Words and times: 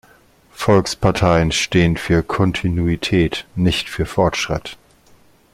Volksparteien 0.55 1.51
stehen 1.51 1.95
für 1.95 2.23
Kontinuität, 2.23 3.45
nicht 3.55 3.87
für 3.87 4.07
Fortschritt. 4.07 4.75